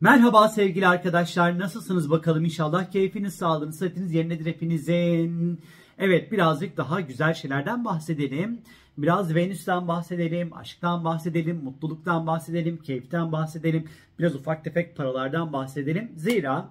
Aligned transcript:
Merhaba 0.00 0.48
sevgili 0.48 0.86
arkadaşlar. 0.86 1.58
Nasılsınız 1.58 2.10
bakalım 2.10 2.44
inşallah 2.44 2.90
keyfiniz, 2.90 3.34
sağlığınız, 3.34 3.78
sıhhatiniz 3.78 4.14
yerindedir 4.14 4.46
hepinizin. 4.46 5.60
Evet 5.98 6.32
birazcık 6.32 6.76
daha 6.76 7.00
güzel 7.00 7.34
şeylerden 7.34 7.84
bahsedelim. 7.84 8.60
Biraz 8.98 9.34
Venüs'ten 9.34 9.88
bahsedelim, 9.88 10.56
aşktan 10.56 11.04
bahsedelim, 11.04 11.56
mutluluktan 11.64 12.26
bahsedelim, 12.26 12.76
keyiften 12.76 13.32
bahsedelim. 13.32 13.88
Biraz 14.18 14.34
ufak 14.34 14.64
tefek 14.64 14.96
paralardan 14.96 15.52
bahsedelim. 15.52 16.12
Zira 16.16 16.70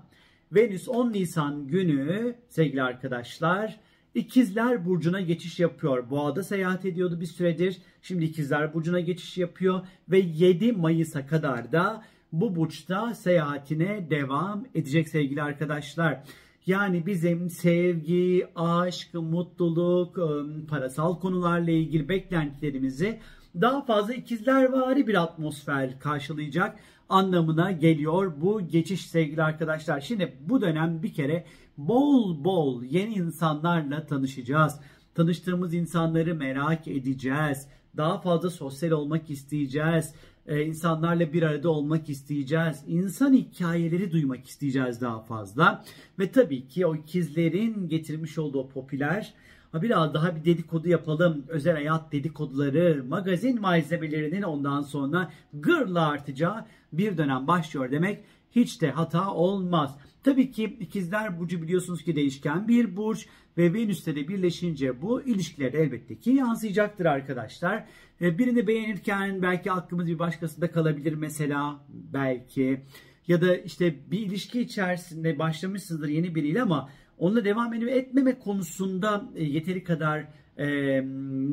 Venüs 0.52 0.90
10 0.90 1.14
Nisan 1.14 1.68
günü 1.68 2.36
sevgili 2.50 2.84
arkadaşlar 2.84 3.80
İkizler 4.16 4.86
Burcu'na 4.86 5.22
geçiş 5.22 5.60
yapıyor. 5.60 6.10
Boğa'da 6.10 6.44
seyahat 6.44 6.86
ediyordu 6.86 7.22
bir 7.22 7.26
süredir. 7.26 7.78
Şimdi 8.02 8.26
İkizler 8.26 8.74
Burcu'na 8.74 9.00
geçiş 9.00 9.38
yapıyor 9.38 9.82
ve 10.10 10.20
7 10.20 10.72
Mayıs'a 10.72 11.28
kadar 11.28 11.72
da 11.72 12.04
bu 12.32 12.56
burçta 12.56 13.14
seyahatine 13.14 14.10
devam 14.10 14.66
edecek 14.76 15.10
sevgili 15.10 15.44
arkadaşlar. 15.44 16.24
Yani 16.66 17.06
bizim 17.06 17.50
sevgi, 17.50 18.48
aşk, 18.56 19.14
mutluluk, 19.14 20.18
ıı, 20.18 20.68
parasal 20.68 21.20
konularla 21.20 21.72
ilgili 21.72 22.10
beklentilerimizi 22.10 23.20
daha 23.62 23.86
fazla 23.86 24.14
ikizler 24.14 24.72
vari 24.72 25.08
bir 25.08 25.24
atmosfer 25.24 26.00
karşılayacak 26.00 26.80
anlamına 27.10 27.72
geliyor 27.72 28.34
bu 28.42 28.68
geçiş 28.68 29.10
sevgili 29.10 29.44
arkadaşlar. 29.44 30.02
Şimdi 30.02 30.38
bu 30.42 30.62
dönem 30.62 31.04
bir 31.04 31.14
kere 31.14 31.46
bol 31.78 32.44
bol 32.44 32.84
yeni 32.84 33.14
insanlarla 33.14 34.06
tanışacağız. 34.06 34.80
Tanıştığımız 35.16 35.74
insanları 35.74 36.36
merak 36.36 36.88
edeceğiz. 36.88 37.68
Daha 37.98 38.22
fazla 38.22 38.50
sosyal 38.50 38.92
olmak 38.92 39.30
isteyeceğiz. 39.30 40.14
Ee, 40.48 40.62
insanlarla 40.62 41.34
bir 41.34 41.44
arada 41.44 41.70
olmak 41.70 42.10
isteyeceğiz. 42.10 42.84
İnsan 42.88 43.34
hikayeleri 43.34 44.12
duymak 44.12 44.48
isteyeceğiz 44.48 45.02
daha 45.02 45.20
fazla. 45.20 45.86
Ve 46.20 46.32
tabii 46.32 46.68
ki 46.68 46.86
o 46.86 46.96
ikizlerin 46.96 47.90
getirmiş 47.90 48.38
olduğu 48.38 48.70
popüler 48.70 49.34
biraz 49.74 50.14
daha 50.14 50.36
bir 50.36 50.46
dedikodu 50.46 50.90
yapalım. 50.90 51.46
Özel 51.48 51.74
hayat 51.74 52.12
dedikoduları, 52.12 53.06
magazin 53.08 53.62
malzemelerinin 53.62 54.42
ondan 54.42 54.82
sonra 54.82 55.32
gırla 55.54 56.08
artacağı 56.08 56.66
bir 56.94 57.18
dönem 57.18 57.48
başlıyor 57.48 57.92
demek 57.92 58.24
hiç 58.52 58.82
de 58.82 58.92
hata 58.92 59.34
olmaz. 59.34 59.98
Tabii 60.24 60.52
ki 60.52 60.78
ikizler 60.80 61.40
burcu 61.40 61.62
biliyorsunuz 61.62 62.04
ki 62.04 62.16
değişken 62.16 62.68
bir 62.68 62.98
burç 62.98 63.28
ve 63.58 63.74
Venüs'te 63.74 64.16
de 64.16 64.28
birleşince 64.28 65.02
bu 65.02 65.22
ilişkilere 65.22 65.78
elbette 65.78 66.20
ki 66.20 66.30
yansıyacaktır 66.30 67.06
arkadaşlar. 67.06 67.86
E, 68.22 68.38
birini 68.38 68.68
beğenirken 68.68 69.42
belki 69.42 69.72
aklımız 69.72 70.08
bir 70.08 70.20
başkasında 70.20 70.72
kalabilir 70.72 71.14
mesela 71.14 71.86
belki 71.90 72.82
ya 73.28 73.42
da 73.42 73.58
işte 73.58 74.12
bir 74.12 74.20
ilişki 74.20 74.62
içerisinde 74.62 75.40
başlamışsınızdır 75.40 76.08
yeni 76.08 76.36
biriyle 76.36 76.62
ama 76.62 76.90
onunla 77.18 77.46
devam 77.46 77.74
etmeme 77.74 78.40
konusunda 78.40 79.30
e, 79.36 79.44
yeteri 79.44 79.84
kadar 79.84 80.28
e, 80.58 80.68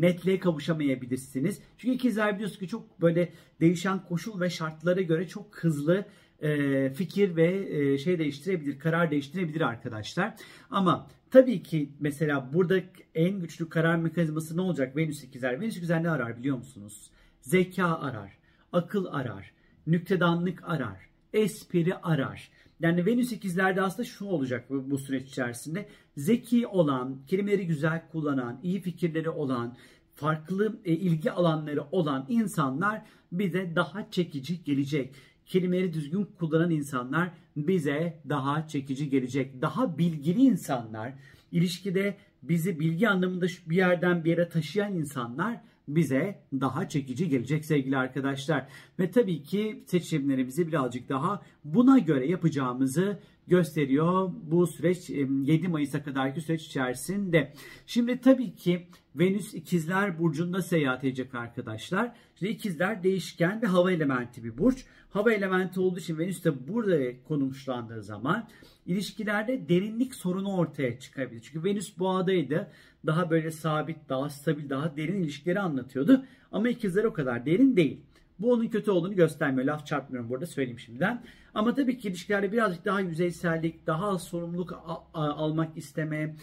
netliğe 0.00 0.38
kavuşamayabilirsiniz. 0.38 1.60
Çünkü 1.78 1.94
ikizler 1.94 2.34
biliyorsunuz 2.34 2.60
ki 2.60 2.68
çok 2.68 3.00
böyle 3.00 3.32
değişen 3.60 4.04
koşul 4.04 4.40
ve 4.40 4.50
şartlara 4.50 5.00
göre 5.00 5.28
çok 5.28 5.58
hızlı 5.58 6.06
e, 6.42 6.90
fikir 6.90 7.36
ve 7.36 7.76
e, 7.78 7.98
şey 7.98 8.18
değiştirebilir, 8.18 8.78
karar 8.78 9.10
değiştirebilir 9.10 9.60
arkadaşlar. 9.60 10.34
Ama 10.70 11.10
tabii 11.30 11.62
ki 11.62 11.90
mesela 12.00 12.50
burada 12.52 12.80
en 13.14 13.40
güçlü 13.40 13.68
karar 13.68 13.96
mekanizması 13.96 14.56
ne 14.56 14.60
olacak? 14.60 14.96
Venüs 14.96 15.24
ikizler. 15.24 15.60
Venüs 15.60 15.76
ikizler 15.76 16.02
ne 16.02 16.10
arar 16.10 16.38
biliyor 16.38 16.56
musunuz? 16.56 17.10
Zeka 17.40 17.98
arar, 17.98 18.38
akıl 18.72 19.06
arar, 19.06 19.52
nüktedanlık 19.86 20.62
arar, 20.68 20.98
espri 21.34 21.94
arar. 21.94 22.50
Yani 22.80 23.06
Venüs 23.06 23.32
ikizlerde 23.32 23.82
aslında 23.82 24.08
şu 24.08 24.24
olacak 24.24 24.70
bu, 24.70 24.90
bu 24.90 24.98
süreç 24.98 25.28
içerisinde. 25.28 25.88
Zeki 26.16 26.66
olan, 26.66 27.18
kelimeleri 27.26 27.66
güzel 27.66 28.08
kullanan, 28.08 28.60
iyi 28.62 28.80
fikirleri 28.80 29.30
olan, 29.30 29.76
farklı 30.14 30.80
e, 30.84 30.92
ilgi 30.92 31.30
alanları 31.30 31.82
olan 31.92 32.26
insanlar 32.28 33.02
bize 33.32 33.76
daha 33.76 34.10
çekici 34.10 34.64
gelecek 34.64 35.14
kelimeleri 35.46 35.92
düzgün 35.92 36.24
kullanan 36.24 36.70
insanlar 36.70 37.30
bize 37.56 38.22
daha 38.28 38.68
çekici 38.68 39.08
gelecek. 39.10 39.62
Daha 39.62 39.98
bilgili 39.98 40.42
insanlar, 40.42 41.12
ilişkide 41.52 42.16
bizi 42.42 42.80
bilgi 42.80 43.08
anlamında 43.08 43.46
bir 43.66 43.76
yerden 43.76 44.24
bir 44.24 44.30
yere 44.30 44.48
taşıyan 44.48 44.94
insanlar 44.94 45.60
bize 45.88 46.42
daha 46.52 46.88
çekici 46.88 47.28
gelecek 47.28 47.64
sevgili 47.64 47.96
arkadaşlar. 47.96 48.68
Ve 48.98 49.10
tabii 49.10 49.42
ki 49.42 49.84
seçimlerimizi 49.86 50.68
birazcık 50.68 51.08
daha 51.08 51.42
buna 51.64 51.98
göre 51.98 52.26
yapacağımızı 52.26 53.20
gösteriyor 53.46 54.30
bu 54.42 54.66
süreç 54.66 55.10
7 55.10 55.68
Mayıs'a 55.68 56.02
kadarki 56.02 56.40
süreç 56.40 56.66
içerisinde. 56.66 57.52
Şimdi 57.86 58.20
tabii 58.20 58.54
ki 58.54 58.86
Venüs 59.14 59.54
ikizler 59.54 60.18
burcunda 60.18 60.62
seyahat 60.62 61.04
edecek 61.04 61.34
arkadaşlar. 61.34 62.12
Şimdi 62.38 62.52
ikizler 62.52 63.02
değişken 63.02 63.62
ve 63.62 63.66
hava 63.66 63.92
elementi 63.92 64.44
bir 64.44 64.58
burç. 64.58 64.84
Hava 65.10 65.32
elementi 65.32 65.80
olduğu 65.80 65.98
için 65.98 66.18
Venüs 66.18 66.44
de 66.44 66.68
burada 66.68 67.22
konumlandığı 67.28 68.02
zaman 68.02 68.48
ilişkilerde 68.86 69.68
derinlik 69.68 70.14
sorunu 70.14 70.56
ortaya 70.56 70.98
çıkabilir. 70.98 71.40
Çünkü 71.40 71.64
Venüs 71.64 71.98
boğadaydı. 71.98 72.70
Daha 73.06 73.30
böyle 73.30 73.50
sabit, 73.50 74.08
daha 74.08 74.30
stabil, 74.30 74.70
daha 74.70 74.96
derin 74.96 75.22
ilişkileri 75.22 75.60
anlatıyordu. 75.60 76.24
Ama 76.52 76.68
ikizler 76.68 77.04
o 77.04 77.12
kadar 77.12 77.46
derin 77.46 77.76
değil. 77.76 78.00
Bu 78.44 78.52
onun 78.52 78.68
kötü 78.68 78.90
olduğunu 78.90 79.14
göstermiyor. 79.14 79.66
Laf 79.66 79.86
çarpmıyorum 79.86 80.30
burada 80.30 80.46
söyleyeyim 80.46 80.78
şimdiden. 80.78 81.22
Ama 81.54 81.74
tabii 81.74 81.98
ki 81.98 82.08
ilişkilerde 82.08 82.52
birazcık 82.52 82.84
daha 82.84 83.00
yüzeysellik, 83.00 83.86
daha 83.86 84.08
az 84.08 84.22
sorumluluk 84.22 84.82
almak 85.14 85.76
isteme 85.76 86.36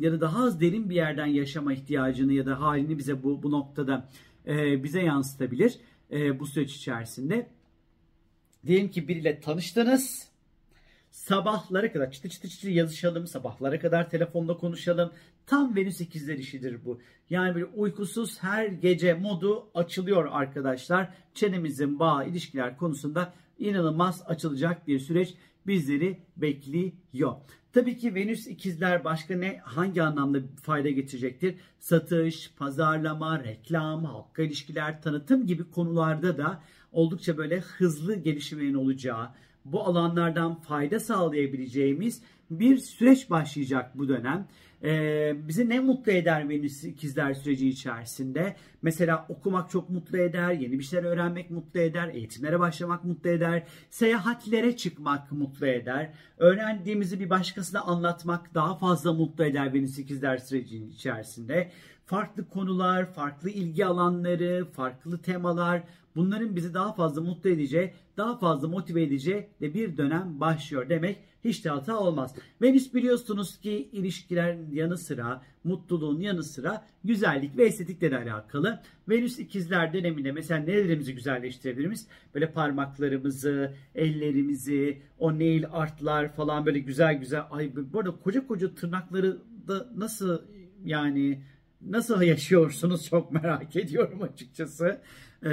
ya 0.00 0.12
da 0.12 0.20
daha 0.20 0.44
az 0.44 0.60
derin 0.60 0.90
bir 0.90 0.94
yerden 0.94 1.26
yaşama 1.26 1.72
ihtiyacını 1.72 2.32
ya 2.32 2.46
da 2.46 2.60
halini 2.60 2.98
bize 2.98 3.22
bu, 3.22 3.42
bu 3.42 3.50
noktada 3.50 4.08
bize 4.82 5.02
yansıtabilir 5.02 5.78
bu 6.10 6.46
süreç 6.46 6.76
içerisinde. 6.76 7.46
Diyelim 8.66 8.90
ki 8.90 9.08
biriyle 9.08 9.40
tanıştınız. 9.40 10.28
Sabahlara 11.18 11.92
kadar 11.92 12.10
çıtı 12.10 12.28
çıtı 12.28 12.48
çıtı 12.48 12.70
yazışalım. 12.70 13.26
Sabahlara 13.26 13.80
kadar 13.80 14.10
telefonda 14.10 14.56
konuşalım. 14.56 15.12
Tam 15.46 15.76
Venüs 15.76 16.00
ikizler 16.00 16.38
işidir 16.38 16.84
bu. 16.84 17.00
Yani 17.30 17.54
böyle 17.54 17.64
uykusuz 17.64 18.42
her 18.42 18.66
gece 18.66 19.14
modu 19.14 19.70
açılıyor 19.74 20.28
arkadaşlar. 20.30 21.14
Çenemizin 21.34 21.98
bağ 21.98 22.24
ilişkiler 22.24 22.76
konusunda 22.76 23.34
inanılmaz 23.58 24.22
açılacak 24.26 24.88
bir 24.88 24.98
süreç 24.98 25.34
bizleri 25.66 26.18
bekliyor. 26.36 27.34
Tabii 27.72 27.96
ki 27.96 28.14
Venüs 28.14 28.46
ikizler 28.46 29.04
başka 29.04 29.36
ne 29.36 29.60
hangi 29.64 30.02
anlamda 30.02 30.38
fayda 30.62 30.90
getirecektir? 30.90 31.54
Satış, 31.78 32.52
pazarlama, 32.56 33.44
reklam, 33.44 34.04
halka 34.04 34.42
ilişkiler, 34.42 35.02
tanıtım 35.02 35.46
gibi 35.46 35.70
konularda 35.70 36.38
da 36.38 36.62
oldukça 36.92 37.36
böyle 37.36 37.60
hızlı 37.60 38.14
gelişmenin 38.14 38.74
olacağı, 38.74 39.28
bu 39.72 39.82
alanlardan 39.82 40.54
fayda 40.54 41.00
sağlayabileceğimiz 41.00 42.22
bir 42.50 42.76
süreç 42.76 43.30
başlayacak 43.30 43.98
bu 43.98 44.08
dönem. 44.08 44.48
Ee, 44.84 45.36
bizi 45.48 45.68
ne 45.68 45.80
mutlu 45.80 46.12
eder 46.12 46.48
Venüs 46.48 46.84
ikizler 46.84 47.34
süreci 47.34 47.68
içerisinde? 47.68 48.56
Mesela 48.82 49.26
okumak 49.28 49.70
çok 49.70 49.90
mutlu 49.90 50.18
eder, 50.18 50.52
yeni 50.52 50.78
bir 50.78 50.84
şeyler 50.84 51.04
öğrenmek 51.04 51.50
mutlu 51.50 51.80
eder, 51.80 52.08
eğitimlere 52.08 52.60
başlamak 52.60 53.04
mutlu 53.04 53.30
eder, 53.30 53.62
seyahatlere 53.90 54.76
çıkmak 54.76 55.32
mutlu 55.32 55.66
eder, 55.66 56.12
öğrendiğimizi 56.38 57.20
bir 57.20 57.30
başkasına 57.30 57.80
anlatmak 57.80 58.54
daha 58.54 58.76
fazla 58.76 59.12
mutlu 59.12 59.44
eder 59.44 59.74
Venüs 59.74 59.98
ikizler 59.98 60.38
süreci 60.38 60.84
içerisinde. 60.86 61.70
Farklı 62.06 62.48
konular, 62.48 63.12
farklı 63.14 63.50
ilgi 63.50 63.86
alanları, 63.86 64.64
farklı 64.72 65.18
temalar 65.22 65.82
bunların 66.18 66.56
bizi 66.56 66.74
daha 66.74 66.92
fazla 66.92 67.20
mutlu 67.20 67.50
edeceği, 67.50 67.92
daha 68.16 68.38
fazla 68.38 68.68
motive 68.68 69.02
edeceği 69.02 69.46
de 69.60 69.74
bir 69.74 69.96
dönem 69.96 70.40
başlıyor 70.40 70.88
demek 70.88 71.18
hiç 71.44 71.64
de 71.64 71.70
hata 71.70 71.98
olmaz. 71.98 72.34
Venüs 72.62 72.94
biliyorsunuz 72.94 73.60
ki 73.60 73.88
ilişkilerin 73.92 74.70
yanı 74.72 74.98
sıra, 74.98 75.42
mutluluğun 75.64 76.20
yanı 76.20 76.42
sıra 76.42 76.86
güzellik 77.04 77.56
ve 77.56 77.64
estetikle 77.64 78.10
de 78.10 78.16
alakalı. 78.16 78.82
Venüs 79.08 79.38
ikizler 79.38 79.92
döneminde 79.92 80.32
mesela 80.32 80.60
nelerimizi 80.60 81.14
güzelleştirebiliriz? 81.14 82.06
Böyle 82.34 82.52
parmaklarımızı, 82.52 83.74
ellerimizi, 83.94 85.02
o 85.18 85.34
nail 85.34 85.64
artlar 85.72 86.34
falan 86.34 86.66
böyle 86.66 86.78
güzel 86.78 87.14
güzel. 87.14 87.42
Ay 87.50 87.72
bu 87.92 87.98
arada 87.98 88.16
koca 88.16 88.46
koca 88.46 88.74
tırnakları 88.74 89.38
da 89.68 89.88
nasıl 89.96 90.42
yani 90.84 91.42
nasıl 91.80 92.22
yaşıyorsunuz 92.22 93.06
çok 93.06 93.32
merak 93.32 93.76
ediyorum 93.82 94.22
açıkçası. 94.22 95.00
Ee, 95.42 95.48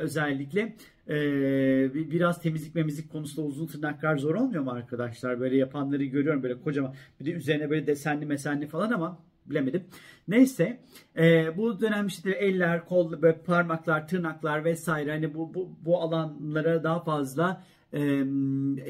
özellikle 0.00 0.76
ee, 1.08 2.10
biraz 2.10 2.42
temizlik 2.42 2.74
memizlik 2.74 3.12
konusunda 3.12 3.46
uzun 3.46 3.66
tırnaklar 3.66 4.16
zor 4.16 4.34
olmuyor 4.34 4.62
mu 4.62 4.70
arkadaşlar? 4.70 5.40
Böyle 5.40 5.56
yapanları 5.56 6.04
görüyorum 6.04 6.42
böyle 6.42 6.60
kocaman 6.60 6.94
bir 7.20 7.26
de 7.26 7.32
üzerine 7.32 7.70
böyle 7.70 7.86
desenli 7.86 8.26
mesenli 8.26 8.66
falan 8.66 8.90
ama 8.90 9.18
bilemedim. 9.46 9.84
Neyse 10.28 10.80
e, 11.18 11.56
bu 11.56 11.80
dönem 11.80 12.06
işte 12.06 12.30
eller, 12.30 12.84
kol, 12.84 13.22
böyle 13.22 13.38
parmaklar, 13.38 14.08
tırnaklar 14.08 14.64
vesaire 14.64 15.10
hani 15.10 15.34
bu, 15.34 15.54
bu, 15.54 15.76
bu 15.84 16.00
alanlara 16.00 16.84
daha 16.84 17.00
fazla 17.04 17.64
e, 17.92 18.24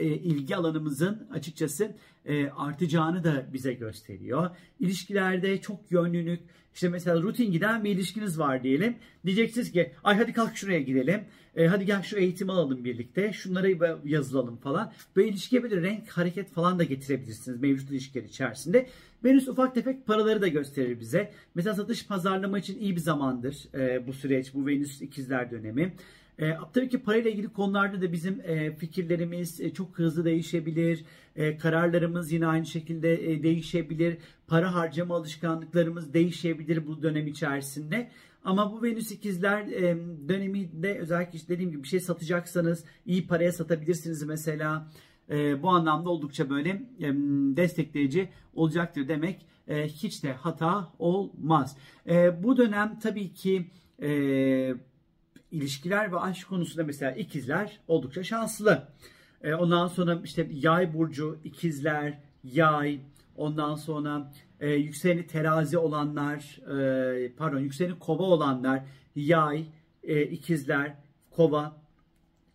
ilgi 0.04 0.56
alanımızın 0.56 1.28
açıkçası 1.32 1.96
e, 2.24 2.48
artacağını 2.48 3.24
da 3.24 3.46
bize 3.52 3.72
gösteriyor. 3.72 4.50
İlişkilerde 4.80 5.60
çok 5.60 5.80
yönlülük, 5.90 6.40
işte 6.74 6.88
mesela 6.88 7.22
rutin 7.22 7.52
giden 7.52 7.84
bir 7.84 7.90
ilişkiniz 7.90 8.38
var 8.38 8.62
diyelim. 8.62 8.96
Diyeceksiniz 9.26 9.72
ki 9.72 9.92
ay 10.04 10.16
hadi 10.16 10.32
kalk 10.32 10.56
şuraya 10.56 10.80
gidelim. 10.80 11.20
E, 11.56 11.66
hadi 11.66 11.84
gel 11.86 12.02
şu 12.02 12.16
eğitimi 12.16 12.52
alalım 12.52 12.84
birlikte. 12.84 13.32
Şunları 13.32 13.98
yazılalım 14.04 14.56
falan. 14.56 14.92
Böyle 15.16 15.28
ilişkiye 15.28 15.62
böyle 15.62 15.82
renk, 15.82 16.08
hareket 16.08 16.50
falan 16.50 16.78
da 16.78 16.84
getirebilirsiniz 16.84 17.60
mevcut 17.60 17.90
ilişkiler 17.90 18.24
içerisinde. 18.24 18.86
Venüs 19.24 19.48
ufak 19.48 19.74
tefek 19.74 20.06
paraları 20.06 20.42
da 20.42 20.48
gösterir 20.48 21.00
bize. 21.00 21.32
Mesela 21.54 21.74
satış 21.74 22.06
pazarlama 22.06 22.58
için 22.58 22.80
iyi 22.80 22.96
bir 22.96 23.00
zamandır 23.00 23.74
e, 23.74 24.06
bu 24.06 24.12
süreç, 24.12 24.54
bu 24.54 24.66
Venüs 24.66 25.02
ikizler 25.02 25.50
dönemi. 25.50 25.94
E, 26.38 26.56
tabii 26.72 26.88
ki 26.88 26.98
parayla 26.98 27.30
ilgili 27.30 27.48
konularda 27.48 28.02
da 28.02 28.12
bizim 28.12 28.40
e, 28.40 28.76
fikirlerimiz 28.76 29.60
e, 29.60 29.72
çok 29.72 29.98
hızlı 29.98 30.24
değişebilir. 30.24 31.04
E, 31.36 31.56
kararlarımız 31.56 32.32
yine 32.32 32.46
aynı 32.46 32.66
şekilde 32.66 33.32
e, 33.32 33.42
değişebilir. 33.42 34.18
Para 34.46 34.74
harcama 34.74 35.16
alışkanlıklarımız 35.16 36.14
değişebilir 36.14 36.86
bu 36.86 37.02
dönem 37.02 37.26
içerisinde. 37.26 38.10
Ama 38.44 38.72
bu 38.72 38.82
Venüs 38.82 39.12
ikizler 39.12 39.66
e, 39.66 39.96
döneminde 40.28 40.98
özellikle 40.98 41.36
işte 41.36 41.48
dediğim 41.48 41.70
gibi 41.70 41.82
bir 41.82 41.88
şey 41.88 42.00
satacaksanız 42.00 42.84
iyi 43.06 43.26
paraya 43.26 43.52
satabilirsiniz 43.52 44.22
mesela. 44.22 44.88
E, 45.30 45.62
bu 45.62 45.68
anlamda 45.68 46.10
oldukça 46.10 46.50
böyle 46.50 46.70
e, 47.00 47.14
destekleyici 47.56 48.28
olacaktır 48.54 49.08
demek 49.08 49.46
e, 49.68 49.88
hiç 49.88 50.24
de 50.24 50.32
hata 50.32 50.92
olmaz. 50.98 51.76
E, 52.08 52.42
bu 52.42 52.56
dönem 52.56 52.98
tabii 53.02 53.32
ki 53.32 53.70
e, 54.02 54.08
ilişkiler 55.50 56.12
ve 56.12 56.18
aşk 56.18 56.48
konusunda 56.48 56.84
mesela 56.84 57.12
ikizler 57.12 57.80
oldukça 57.88 58.24
şanslı. 58.24 58.88
E, 59.42 59.54
ondan 59.54 59.86
sonra 59.86 60.20
işte 60.24 60.48
yay 60.52 60.94
burcu, 60.94 61.38
ikizler, 61.44 62.18
yay, 62.44 63.00
ondan 63.36 63.74
sonra 63.74 64.32
e, 64.60 64.70
yükseleni 64.70 65.26
terazi 65.26 65.78
olanlar, 65.78 66.60
e, 66.78 67.32
pardon 67.36 67.58
yükseleni 67.58 67.98
kova 67.98 68.22
olanlar, 68.22 68.84
yay, 69.16 69.66
e, 70.02 70.22
ikizler, 70.22 70.94
kova 71.30 71.76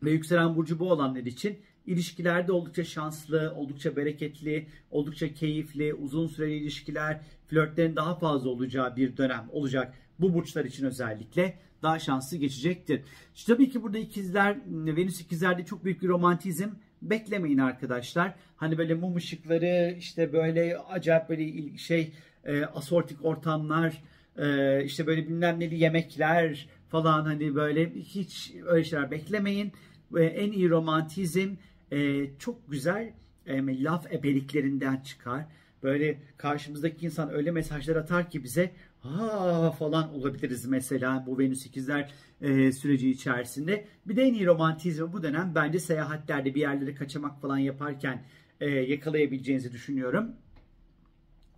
ve 0.04 0.12
yükselen 0.12 0.56
burcu 0.56 0.80
bu 0.80 0.92
olanlar 0.92 1.20
için 1.20 1.60
ilişkilerde 1.86 2.52
oldukça 2.52 2.84
şanslı, 2.84 3.54
oldukça 3.56 3.96
bereketli, 3.96 4.68
oldukça 4.92 5.34
keyifli, 5.34 5.94
uzun 5.94 6.28
süreli 6.28 6.56
ilişkiler, 6.56 7.22
flörtlerin 7.48 7.96
daha 7.96 8.16
fazla 8.16 8.50
olacağı 8.50 8.96
bir 8.96 9.18
dönem 9.18 9.50
olacak. 9.52 9.94
Bu 10.20 10.34
burçlar 10.34 10.66
için 10.66 10.86
özellikle 10.86 11.60
daha 11.84 12.00
şanslı 12.00 12.38
geçecektir. 12.38 13.02
İşte 13.36 13.54
tabii 13.54 13.70
ki 13.70 13.84
burada 13.84 13.98
ikizler, 13.98 14.58
Venüs 14.68 15.22
ikizlerde 15.22 15.66
çok 15.66 15.86
büyük 15.86 16.02
bir 16.02 16.08
romantizm 16.08 16.70
beklemeyin 17.02 17.58
arkadaşlar. 17.58 18.36
Hani 18.56 18.78
böyle 18.78 18.94
mum 18.94 19.16
ışıkları, 19.16 19.96
işte 19.98 20.34
böyle 20.34 20.78
acayip 20.78 21.30
böyle 21.30 21.78
şey 21.78 22.12
e, 22.46 22.66
asortik 22.66 23.26
ortamlar, 23.26 24.04
e, 24.38 24.84
işte 24.84 25.08
böyle 25.08 25.28
bilmem 25.28 25.60
neli 25.60 25.76
yemekler 25.76 26.68
falan 26.90 27.26
hani 27.26 27.56
böyle 27.56 27.94
hiç 27.94 28.54
öyle 28.66 28.84
şeyler 28.84 29.12
beklemeyin. 29.12 29.72
E, 30.18 30.24
en 30.24 30.52
iyi 30.52 30.70
romantizm 30.70 31.56
e, 31.92 32.26
çok 32.40 32.72
güzel 32.72 33.14
e, 33.46 33.84
laf 33.84 34.14
ebeliklerinden 34.14 34.98
çıkar. 34.98 35.46
Böyle 35.84 36.20
karşımızdaki 36.38 37.06
insan 37.06 37.34
öyle 37.34 37.52
mesajlar 37.52 37.96
atar 37.96 38.30
ki 38.30 38.44
bize 38.44 38.72
ha 39.00 39.72
falan 39.72 40.14
olabiliriz 40.14 40.66
mesela 40.66 41.24
bu 41.28 41.40
Venüs 41.40 41.66
ikizler 41.66 42.12
e, 42.42 42.72
süreci 42.72 43.10
içerisinde. 43.10 43.86
Bir 44.06 44.16
de 44.16 44.24
en 44.24 44.34
iyi 44.34 44.46
romantizmi 44.46 45.14
bu 45.14 45.24
dönem 45.24 45.52
bence 45.56 45.80
seyahatlerde 45.80 46.56
bir 46.56 46.62
yerlere 46.62 46.96
kaçamak 46.96 47.42
falan 47.42 47.58
yaparken 47.58 48.24
e, 48.60 48.70
yakalayabileceğinizi 48.70 49.72
düşünüyorum. 49.72 50.32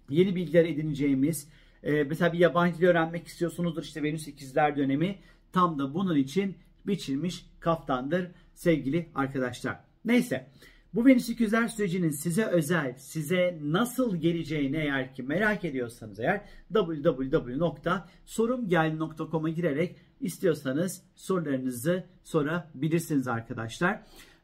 Yeni 0.09 0.35
bilgiler 0.35 0.65
edineceğimiz, 0.65 1.47
e, 1.83 2.03
mesela 2.03 2.33
bir 2.33 2.39
yabancı 2.39 2.77
dil 2.77 2.85
öğrenmek 2.85 3.27
istiyorsunuzdur 3.27 3.83
işte 3.83 4.03
Venüs 4.03 4.27
ikizler 4.27 4.77
dönemi 4.77 5.15
tam 5.51 5.79
da 5.79 5.93
bunun 5.93 6.15
için 6.15 6.55
biçilmiş 6.87 7.45
kaftandır 7.59 8.31
sevgili 8.53 9.09
arkadaşlar. 9.15 9.79
Neyse. 10.05 10.47
Bu 10.95 11.05
Venüs 11.05 11.29
ikizler 11.29 11.67
sürecinin 11.67 12.09
size 12.09 12.45
özel, 12.45 12.93
size 12.97 13.59
nasıl 13.61 14.17
geleceğini 14.17 14.77
eğer 14.77 15.13
ki 15.13 15.23
merak 15.23 15.65
ediyorsanız 15.65 16.19
eğer 16.19 16.41
www.sorumgel.com'a 16.73 19.49
girerek 19.49 19.95
istiyorsanız 20.21 21.01
sorularınızı 21.15 22.03
sorabilirsiniz 22.23 23.27
arkadaşlar. 23.27 24.01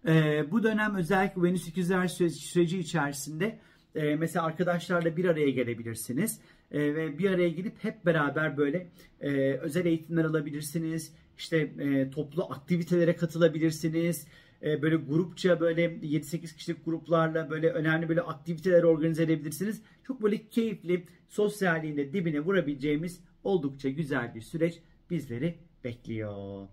Ee, 0.08 0.52
bu 0.52 0.64
dönem 0.64 0.96
özellikle 0.96 1.44
Venüs 1.44 1.68
ikizler 1.68 2.08
süreci 2.08 2.80
içerisinde 2.80 3.60
e, 3.96 4.16
mesela 4.16 4.46
arkadaşlarla 4.46 5.18
bir 5.18 5.26
araya 5.26 5.50
gelebilirsiniz. 5.50 6.40
E, 6.72 6.96
ve 6.96 7.18
bir 7.18 7.30
araya 7.30 7.50
gidip 7.50 7.84
hep 7.84 8.06
beraber 8.06 8.58
böyle 8.58 8.88
e, 9.22 9.54
özel 9.54 9.86
eğitimler 9.86 10.24
alabilirsiniz. 10.24 11.14
İşte 11.38 11.58
e, 11.58 12.10
toplu 12.10 12.44
aktivitelere 12.44 13.16
katılabilirsiniz 13.16 14.28
e, 14.64 14.82
böyle 14.82 14.96
grupça 14.96 15.60
böyle 15.60 15.86
7-8 15.86 16.56
kişilik 16.56 16.86
gruplarla 16.86 17.50
böyle 17.50 17.70
önemli 17.70 18.10
böyle 18.10 18.22
aktiviteler 18.22 18.84
organize 18.84 19.24
edebilirsiniz. 19.24 19.82
Çok 20.04 20.24
böyle 20.24 20.48
keyifli 20.50 21.06
sosyalliğinde 21.30 22.14
dibine 22.14 22.40
vurabileceğimiz 22.40 23.20
oldukça 23.44 23.90
güzel 23.90 24.36
bir 24.36 24.42
süreç 24.42 24.80
bizleri 25.10 25.56
bekliyor. 25.84 26.68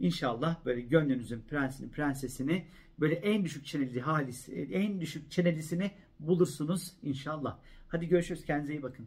İnşallah 0.00 0.64
böyle 0.64 0.80
gönlünüzün 0.80 1.40
prensini, 1.40 1.90
prensesini 1.90 2.64
böyle 3.00 3.14
en 3.14 3.44
düşük 3.44 3.66
çeneli 3.66 4.00
halisi, 4.00 4.68
en 4.72 5.00
düşük 5.00 5.30
çenelisini 5.30 5.90
bulursunuz 6.20 6.92
inşallah. 7.02 7.58
Hadi 7.88 8.08
görüşürüz. 8.08 8.44
Kendinize 8.44 8.72
iyi 8.72 8.82
bakın. 8.82 9.06